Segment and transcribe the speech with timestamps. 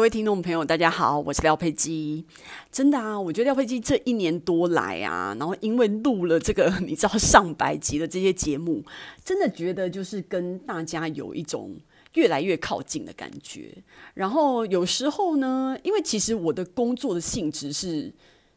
[0.00, 2.24] 各位听众朋友，大家好，我是廖佩基。
[2.72, 8.82] 真的啊，我觉得廖佩基这一年多来啊，然后因为录了这个 你知道上百集的这些节目，
[9.22, 11.78] 真的觉得就是跟大家有一种
[12.14, 13.76] 越来越靠近的感觉。
[14.14, 18.10] 然后有时候呢，因为其实我的工作的性质是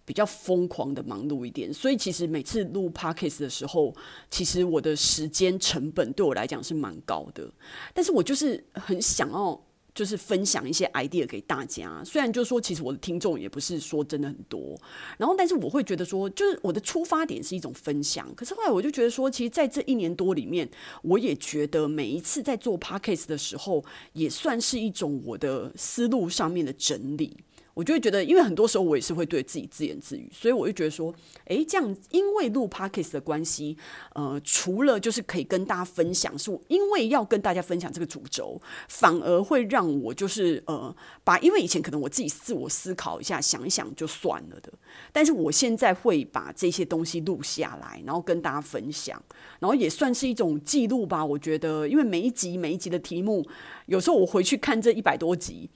[0.06, 3.94] 比较疯狂的忙碌一点，所以其实每次录 Podcast 的时候，
[4.30, 7.52] 其实我的时间成本对我来讲是蛮高的。
[7.94, 9.62] 但是我就是很想要。
[9.94, 14.76] 就是分享一些 idea 给大家，虽然就是说，其实我的听众也不是说真的很多，
[15.18, 18.34] 然后，但是我会觉得说，就是我的出发点是一种分享。
[18.36, 20.68] 可是后来我就觉得说，其实在这一年多里面，
[21.04, 27.38] 我也觉得每一次在做 podcast 的时候，也算是一种我的思路上面的整理。
[27.74, 31.14] 我就会觉得，因为很多时候我也是会对自己自言自语，所以我就觉得说，
[31.46, 33.76] 诶，这样因为录 podcast 的关系，
[34.14, 44.72] 呃，除了就是可以跟大家分享，是因为要跟大家分享这个主轴，反而会让我就是呃，把因为以前可能我自己自我思考一下，想一想就算了的，
[45.12, 49.20] 但是我现在会把这些东西录下来，然后跟大家分享，
[49.60, 51.26] 然后也算是一种记录吧。
[51.26, 53.44] 我觉得，因为每一集每一集的题目，
[53.88, 55.72] 有时候我回去看这一百多集。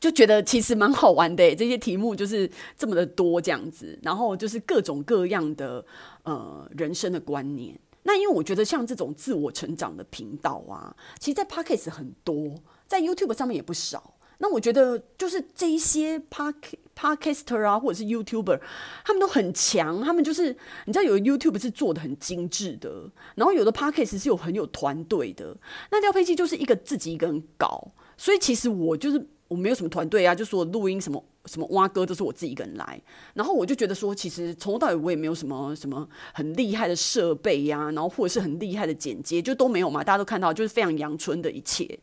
[0.00, 5.84] 就觉得其实蛮好玩的，这些题目就是这么的多这样子，然后就是各种各样的
[6.24, 7.78] 呃人生的观念。
[8.02, 12.54] 那因为我觉得像这种自我成长的频道啊，其实，在 Podcast 很多，
[12.86, 14.14] 在 YouTube 上面也不少。
[14.38, 16.54] 那我觉得就是这一些 Pod
[16.94, 18.60] Podcaster 啊，或者是 YouTuber，
[19.06, 20.02] 他们都很强。
[20.02, 25.56] 他们就是你知道，有 YouTube 是做的很精致的，然后有的 Podcast 是有很有团队的。
[25.90, 29.28] 那廖佩基就是一个自己一个人搞，所以其实我就是。
[29.54, 33.00] 我没有什么团队啊，就说录音什么什么挖歌都是我自己一个人来，
[33.34, 40.02] 然后我就觉得说，其实从头到尾我也没有什么什么很厉害的设备呀、然后或者是很厉害的剪接，就都没有嘛。
[40.02, 41.98] 大家都看到，就是非常阳春的一切。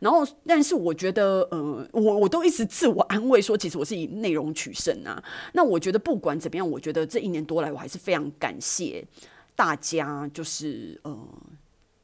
[0.00, 5.22] 然后，但是我觉得，呃，我我都一直自我安慰说，其实我是以内容取胜啊。
[5.52, 9.06] 那我觉得不管怎么样，我觉得这一年多来，我还是非常感谢
[9.54, 11.18] 大家，就是呃。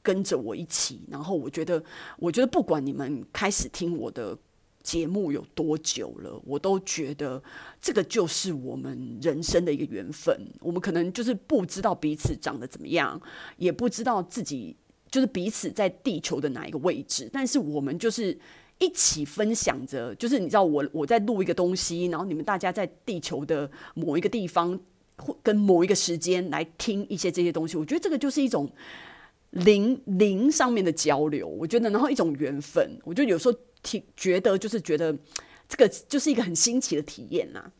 [0.02, 1.80] 跟着我一起，然后我觉得，
[2.18, 4.36] 我觉得不管你们开始听我的
[4.82, 7.42] 节目有多久了，我都觉得
[7.80, 10.34] 这个就是我们人生的一个缘分。
[10.60, 13.20] 我们可能就是不知道彼此长得怎么样，
[13.58, 14.74] 也不知道自己
[15.10, 18.38] 就是彼此在地球的哪一个位置，但是我们就是
[18.78, 24.78] 一起分享着，就是你知道我我在录一个东西，然后你们大家在地球的某一个地方
[25.16, 28.70] 或跟某一个时间来听一些这些东西，我觉得这个就是一种。
[29.50, 35.16] 灵灵上面的交流，我觉得，然后一种缘分，我就有时候挺觉得就是觉得
[35.68, 37.72] 这个就是一个很新奇的体验呐、啊。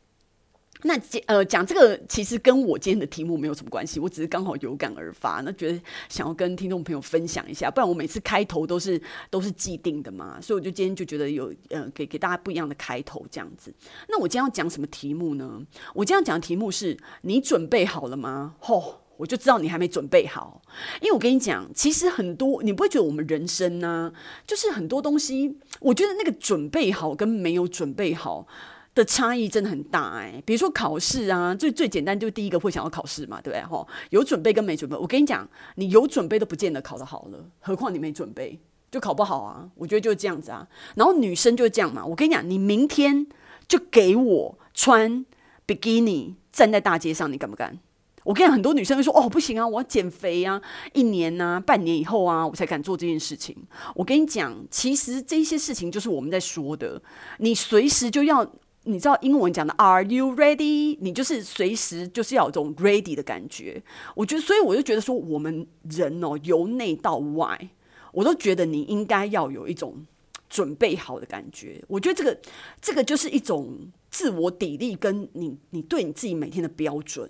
[0.83, 5.79] 那呃讲这个其实跟我今天的题目没有什么关系，我只是刚好有感而发，那觉得
[6.09, 8.99] 想要跟听众朋友分享一下，不然我每次开头都是
[9.29, 13.71] 都是既定的嘛，所以我就今天就觉得有呃给给大家不一样的开头这样子。
[14.09, 15.61] 那我今天要讲什么题目呢？
[15.93, 18.55] 我今天要讲的题目是你准备好了吗？
[18.59, 19.00] 吼！
[19.21, 20.59] 我就知道你还没准备好，
[20.99, 24.17] 因为我跟你讲，其实很多你不会觉得我们人生呢、啊，
[24.47, 28.47] 就是很多东西，我觉得那个准备好跟没有准备好
[28.95, 33.63] 的差异真的很大哎、比如说考试啊，最最简单就是第一个会想要考试嘛，对不对？
[33.63, 39.69] 哈，有准备跟没准备，我跟你讲，你有准备都不见得考得好了，何况你没准备就考不好啊。
[39.75, 40.67] 我觉得就是这样子啊。
[40.95, 43.27] 然后女生就是这样嘛，我跟你讲，你明天
[43.67, 45.25] 就给我穿
[45.65, 47.77] 比基尼站在大街上，你敢不敢？
[48.23, 50.61] 我跟，很多女生会说：“哦，不行啊，我要减肥啊，
[50.93, 53.55] 一年、啊，半年以后啊，我才敢做这件事情。”
[53.95, 57.01] 我跟你讲，其实这些事情就是我们在说的，
[57.39, 58.45] 你随时就要，
[58.83, 63.81] 你知道英文讲的 “Are you ready？” 你就是随时就是要有这种 ready 的感觉。
[64.13, 67.69] 我觉得，所以我就觉得说，我们人哦，由内到外，
[68.11, 70.05] 我都觉得你应该要有一种
[70.47, 71.83] 准备好的感觉。
[71.87, 72.39] 我觉得这个，
[72.79, 73.79] 这个就是一种
[74.11, 77.27] 自我砥砺，跟你，你对你自己每天的标准。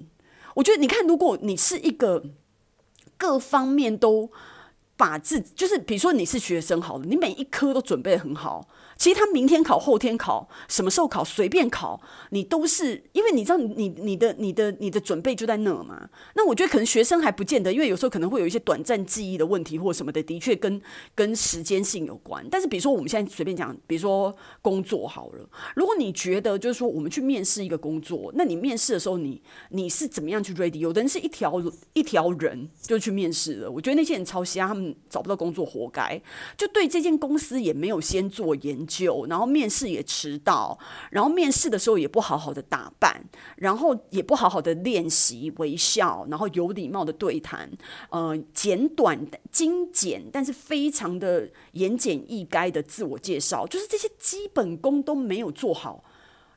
[0.55, 2.23] 我觉得，你看，如果你是一个
[3.17, 4.29] 各方面都
[4.97, 8.67] 把自，就是比如说你是学生好了，你每一科都准备很好。
[9.01, 11.99] 其实他明天考、后天考、什么时候考，随便考，
[12.29, 16.07] 你都是因为你知道你你的你的你的准备就在那嘛。
[16.35, 20.79] 那我觉得可能学生还不见得，因为有时候可能会有一些短暂记忆的问题或什么的，的确跟
[21.15, 22.47] 跟时间性有关。
[22.51, 30.77] 但是比如说我们现在随便讲，比如说工作好了，如果你觉得就是说我们去面试一个工作，那你面试的时候你你是怎么样去 ready？
[30.77, 31.59] 有的人是一条
[31.93, 36.21] 一条人就去面试了，我觉得那些人超瞎，他们找不到工作活该，
[36.55, 38.90] 就对这间公司也没有先做研究。
[38.91, 40.77] 久，然后面试也迟到，
[41.11, 43.23] 然后面试的时候也不好好的打扮，
[43.55, 47.71] 然后也不好好的练习微笑，然后有礼貌的对谈，
[48.09, 56.03] 呃，简短精简，但是非常的言简意赅的自我介绍，就是这些基本功都没有做好。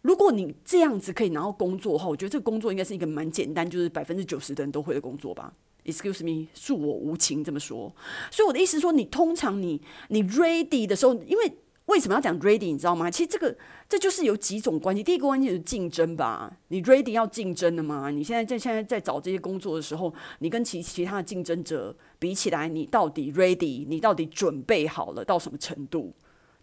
[0.02, 5.52] 如果你这样子可以拿到工作的话，我觉得这个工作应该是一个蛮简单，就是百分之九十的人都会的工作吧。
[5.86, 7.94] Excuse me，恕我无情这么说。
[8.30, 13.10] 所以我的意思说，你通常你你 ready 的时候，因为为什么要讲 ready，你知道吗？
[13.10, 13.54] 其实这个
[13.88, 15.02] 这就是有几种关系。
[15.02, 18.10] 第一个关系是竞争吧，你 ready 要竞争的嘛。
[18.10, 23.86] 你现在在现在在找这些工作的时候，你跟其其他的竞争者比起来，你到底 ready？
[23.86, 26.12] 你到底准备好了到什么程度？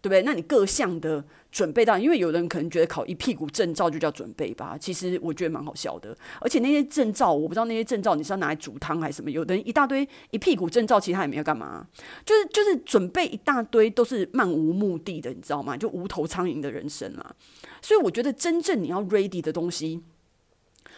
[0.02, 0.22] 对不对？
[0.22, 6.14] 那你各项的准备到，因为有人可能觉得考一屁股证照就叫准备吧，其实我觉得蛮好笑的。
[6.40, 9.30] 而且那些证照，我不知道那些证照你是要拿来煮汤还是什么？
[9.30, 11.86] 有的人一大堆一屁股证照，其实他也没有干嘛，
[12.26, 15.76] 就是就是准备一大堆都是漫无目的的，你知道吗？
[15.76, 17.34] 就无头苍蝇的人生啊。
[17.80, 20.02] 所以我觉得真正你要 ready 的东西。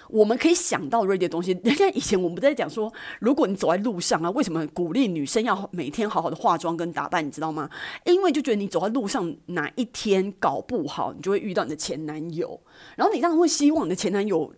[0.08, 1.58] 我们可以想到 ready 的东西。
[1.64, 7.24] 人家以前我们不在讲说，如果你走在路上啊，为什么鼓励女生要每天好好的化妆跟打扮？
[7.24, 7.68] 你知道吗？
[8.04, 12.60] 因为就觉得你走在路上哪一天搞不好，你就会遇到你的前男友，
[12.96, 14.52] 然后你当然会希望你的前男友。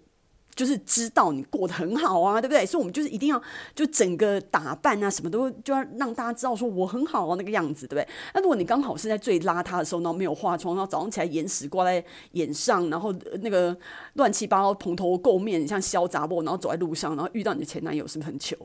[0.56, 2.64] 就是知道你过得很好啊，对不对？
[2.64, 3.41] 所以，我们就是一定要
[3.75, 8.08] 就整个打扮啊，什么都就要让大家知道说我很好啊，那个样子，对不对？
[8.35, 13.12] 那如果你刚好是在最邋遢的时候，然后没有化妆，然后早上起来眼屎挂在眼上，然后
[13.43, 13.76] 那个
[14.14, 18.56] 乱七八糟蓬头垢面，像小杂货，然后走在路上，然后遇到你的前男友，是不是很糗？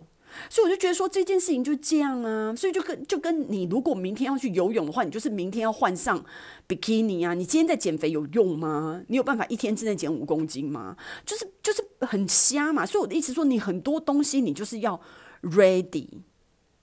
[0.50, 6.24] 所以我就觉得说这件事情就这样啊，所以就跟就跟你如果明天要去游泳的话，你就是明天要换上
[6.68, 7.34] 比基尼啊。
[7.34, 9.02] 你今天在减肥有用吗？
[9.08, 10.96] 你有办法一天之内减五公斤吗？
[11.26, 12.86] 就是就是很瞎嘛。
[12.86, 15.00] 所以我的意思说，你很多东西你就是要
[15.42, 16.08] ready。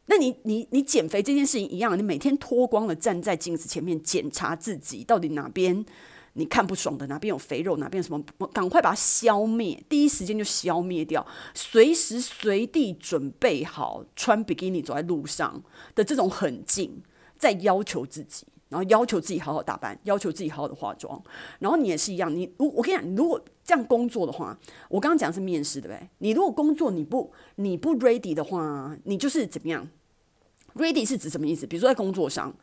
[0.06, 5.84] 那你你你减肥这件事情一样，你每天脱光了站在镜子前面检查自己到底哪边。
[6.38, 15.60] 你看不爽的哪边有肥肉，哪边有什么，赶快把它消灭，第一时间就消灭掉，随时随地准备好穿比基尼走在路上
[15.96, 17.02] 的这种狠劲，
[17.36, 21.20] 在要求自己，然后要求自己好好打扮，要求自己好好的化妆，
[21.58, 24.56] 然后你也是一样，你我我跟你讲，如果这样工作的话，
[24.88, 26.08] 我刚刚讲是面试，对不对？
[26.18, 29.88] 你如果工作你不你不 ready 的话，你就是怎么样
[30.76, 31.66] ？ready 是指什么意思？
[31.66, 32.54] 比如说在工作上。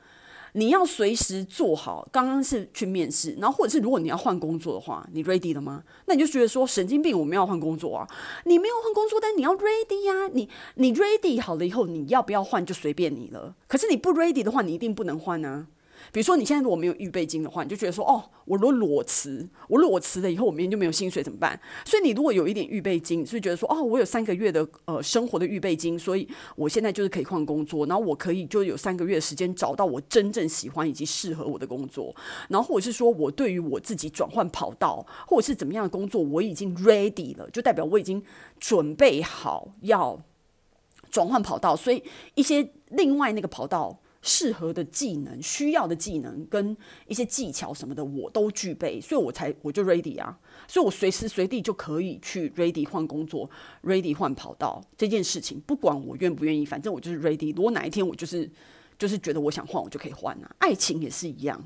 [0.57, 5.83] 你要随时做好，刚刚是去面试，然后或者是如果你要换工作的话，你 ready 了吗？
[6.05, 8.07] 那你就觉得说神经病，我们要换工作啊！
[8.45, 10.29] 你没有换工作，但你要 ready 呀、啊！
[10.33, 13.53] 你你 ready 好了以后，你要不要换就随便你了。
[13.67, 15.67] 可是你不 ready 的话，你一定不能换啊。
[16.11, 21.59] 比如说，你现在如果没有预备金的话，你就觉得说，哦，我如果裸辞，我裸辞了以后，我明天就没有薪水怎么办？
[21.85, 32.15] 所以你如果有一点预备金，你是觉得说，哦，我有三个月的呃生活的预备金，所以我现在就是可以换工作，然后我可以就有三个月的时间找到我真正喜欢以及适合我的工作，
[32.49, 38.23] 然后或者是说我对于我自己转换跑道或者是怎么样的工作，我已经 ready 了，就代表我已经
[38.59, 40.21] 准备好要
[41.09, 42.03] 转换跑道，所以
[42.35, 43.99] 一些另外那个跑道。
[44.27, 46.75] 适合的技能、需要的技能跟
[47.07, 50.36] 一些技巧什么的，我都具备，所以我才我就 ready 啊，
[50.68, 53.48] 所以我随时随地就可以去 ready 换工作
[53.83, 57.56] ，ready 换跑道这件事情，不管我愿不愿意，反正我就是 ready。
[57.56, 58.50] 如果哪一天我就是
[58.98, 60.56] 就是觉得我想换，我就可以换啊。
[60.57, 61.63] 爱情也是一样，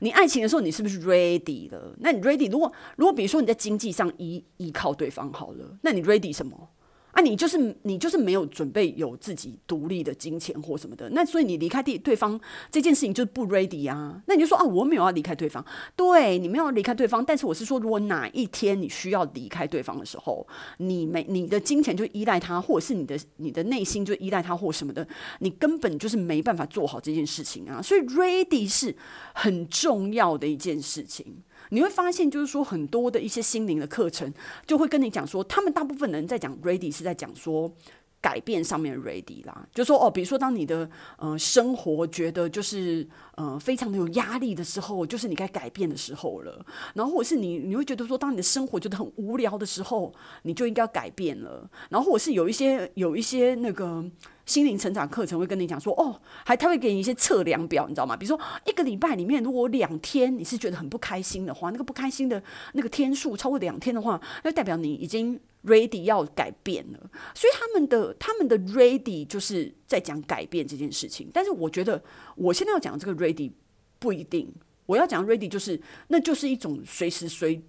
[0.00, 1.96] 你爱情的时候，你是不是 ready 了？
[2.00, 2.50] 那你 ready？
[2.50, 6.68] 如果如果比如说你在经济上依依靠对方好了，那你 ready 什么？
[7.16, 12.38] 啊，你就是你就是没有准备有自己独立的金钱或什么的，那所以你离开对对方
[12.70, 14.22] 这件事情就是不 ready 啊。
[14.26, 15.64] 那你就说啊，我没有要离开对方，
[15.96, 20.46] 对，你没有离开对方，但是我是说，如果哪一天你需要离开对方的时候，
[20.76, 25.08] 你没你的金钱就依赖他，或者是你的你的内心就依赖他或什么的，
[25.38, 27.80] 你根本就是没办法做好这件事情啊。
[27.80, 28.94] 所以 ready 是
[29.32, 31.42] 很重要的一件事情。
[31.70, 34.32] 你会发现，就是说很多的一些心灵的课程，
[34.66, 37.72] 就会跟你讲说，他们大部分人在讲 ready 是在讲说
[38.20, 43.06] 改变上面 ready 啦，就说哦，比如说当你的呃生活觉得就是
[43.36, 46.64] 呃非常的有压力的时候，就是你该改变的时候了。
[46.94, 51.68] 然后或者是你你会觉得说，当你的生活觉得很无聊的时候，你就应该要改变了。
[51.90, 54.04] 然后或者是有一些有一些那个。
[54.46, 58.16] 心灵成长课程会跟你讲说，哦，还他会给你一些测量表，你知道吗？
[58.16, 62.40] 比如说一个礼拜里面，如果两天你是觉得很不开心的话，那个不开心的
[62.74, 67.10] 那个天数超过两天的话，那代表你已经 ready 要改变了。
[67.34, 71.28] 所以他们的他们的 ready 就是在讲改变这件事情。
[71.34, 72.02] 但是我觉得
[72.36, 73.52] 我现在要讲的这个 ready
[73.98, 74.50] 不一定，
[74.86, 77.62] 我要讲 ready 就是那就是一种随时随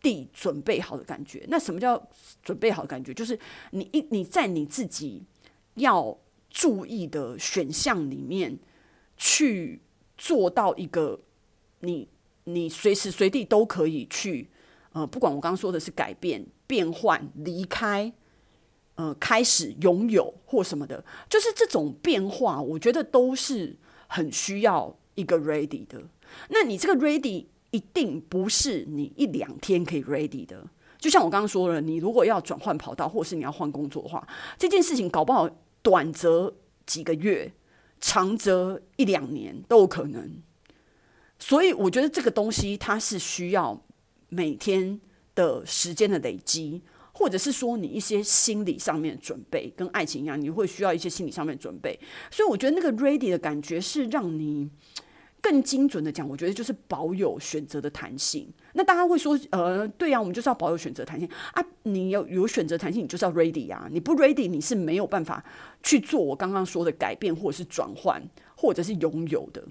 [0.00, 1.44] 地准备好的感觉。
[1.48, 2.08] 那什么叫
[2.42, 3.12] 准备好的感觉？
[3.12, 3.38] 就是
[3.72, 5.24] 你一你在你自己。
[5.74, 6.18] 要
[6.50, 8.58] 注意的选项里面，
[9.16, 9.80] 去
[10.18, 11.18] 做到一个
[11.78, 12.08] 你
[12.44, 14.50] 你随时随地都可以去，
[14.92, 18.12] 呃，不管我刚刚说的是改变、变换、离开，
[18.94, 26.00] 呃，开始拥有或什么的，就是这种变化，我觉得都是很需要一个 ready 的。
[26.50, 30.64] 那你这个 ready 一定不是你一两天可以 ready 的。
[30.96, 34.24] 就像我刚刚说了，你如果要转换跑道，或是你要换工作的话，
[34.56, 35.50] 这件事情搞不好
[35.82, 36.54] 短则
[36.86, 37.52] 几个月，
[38.00, 40.40] 长则一两年都有可能。
[41.40, 43.82] 所以我觉得这个东西它是需要
[44.28, 45.00] 每天
[45.40, 46.82] 的时间的累积，
[47.12, 51.98] 或者是说你一些心理上面的准备，跟爱情一样，你会需要一些心理上面的准备。
[52.30, 54.70] 所以我觉得那个 ready 的感觉是让你。
[55.42, 58.46] 更精准的讲，我觉得就是保有选择的弹性。
[58.74, 61.64] 那大家会说，呃，对啊，我们就是要保有选择弹性啊。
[61.84, 63.88] 你要有选择弹性，你就是要 ready 啊。
[63.90, 65.42] 你不 ready，你是没有办法
[65.82, 68.22] 去做我刚刚说的改变，或者是转换，
[68.54, 69.66] 或者是拥有的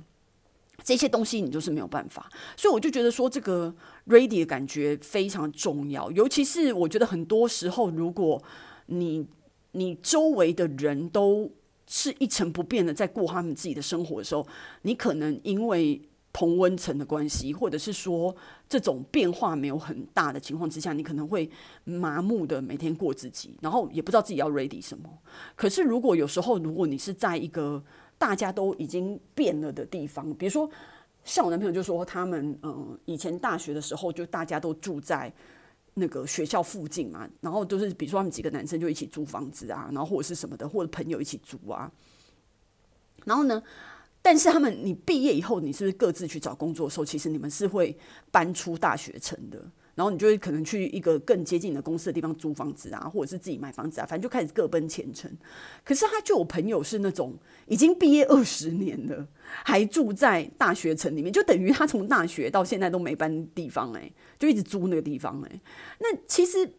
[0.84, 2.30] 这些东西，你就是没有办法。
[2.56, 3.74] 所以我就觉得说，这个
[4.08, 6.12] ready 的感觉非常重要。
[6.12, 8.42] 尤其是我觉得很多时候，如果
[8.88, 9.28] 你
[9.72, 11.52] 你周围的人都
[11.88, 14.48] 是一成不变的在过他们自己的生活的时候，
[14.84, 18.36] 你可能因为同温层的关系，或者是说
[18.68, 21.50] 这种变化没有很大的情况之下，你可能会
[21.84, 25.10] 麻木的每天过自己，然后也不知道自己要 ready 什么。
[25.56, 27.84] 可是如果有时候，如果你是在一个
[28.20, 30.70] 大家都已经变了的地方，比如说
[31.24, 35.34] 像我男朋友就说，他们嗯、以前大学的时候就大家都住在。
[35.96, 41.92] 那个学校附近嘛，然后都是比如说他们几个男生就一起租房子啊，然后或者是什么的，或者朋友一起租啊。
[43.26, 43.62] 然后呢，
[44.22, 47.98] 但是他们你毕业以后，你是不是各自去找工作的时候，其实你们是会
[48.32, 49.62] 搬出大学城的，
[50.00, 55.30] 然后你就会可能去一个更接近你的公司的地方租房子啊，或者是自己买房子啊，反正就开始各奔前程。
[55.84, 57.38] 可是他就有朋友是那种
[57.68, 59.28] 已经毕业二十年了。
[59.66, 65.60] 还住在大学城里面，就等于他从大学到现在都没搬地方哎、就一直租那个地方哎、
[66.00, 66.72] 那其实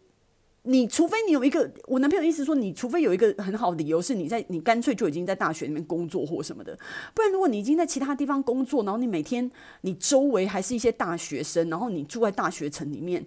[0.63, 6.77] 你除非你有一个，我男朋友意思说，你除非有一个很好的理由，是你在你干脆就已经在大学里面工作或什么的，
[7.13, 9.49] 不然如果你已经在其他地方工作，然后你每天
[9.81, 13.25] 你周围还是一些大学生，然后你住在大学城里面。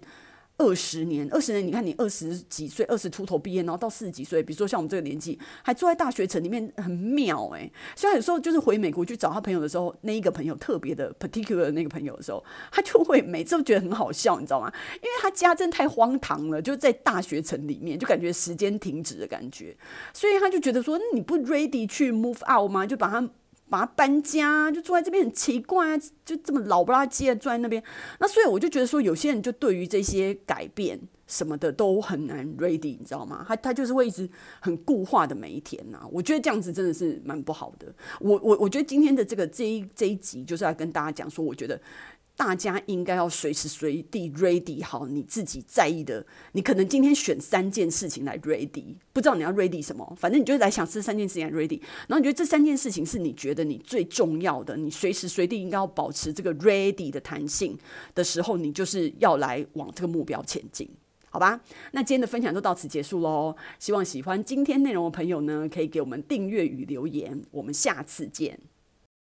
[0.57, 7.71] 二十年，二十年，你看你二十几岁，二十出头毕业，然后到四十几岁，比如说像我们这个年纪，还住在大学城里面，很妙哎、欸。
[7.95, 14.71] 所以有时候就是回美国去找他朋友的时候，那一个朋友特别的 particular 那个朋友的时候，他就会每次都觉得很好笑，你知道吗？
[14.95, 19.75] 因为他家真太荒唐了，就在大学城里面，就感觉时间停止的感觉，
[20.13, 22.85] 所以他就觉得说，你不 ready 去 move out 吗？
[22.85, 23.29] 就把他。
[23.75, 27.83] 把它搬家，就住在这边很奇怪啊，就这么老不拉几的住在那边。
[28.19, 33.43] 那所以我就觉得说，有些人就对于这些改变什么的都很难 ready，你知道吗？
[33.45, 34.29] 他他就是会一直
[34.61, 37.93] 很固化的每一天呐、我觉得这样子真的是蛮不好的。
[38.21, 41.77] 我我我觉得今天的这个这一这一集就是要跟大家讲说，我觉得。
[42.37, 46.25] 大家应该要随时随地 ready 好你自己在意的。
[46.51, 51.79] 你可能今天选三件事情来 ready，不知道你要 ready 什么，反正你就来想这三件事情来 ready。
[52.07, 57.77] 然后你觉得这三件事情是你觉得你最重要的，你随时随地应该要保持这个 ready 的弹性
[58.13, 60.89] 的时候，你就是要来往这个目标前进，
[61.29, 61.61] 好吧？
[61.93, 63.55] 那今天的分享就到此结束喽。
[63.79, 67.41] 希望喜欢今天内容的朋友呢，可以给我们订阅与留言。
[67.51, 68.59] 我们下次见。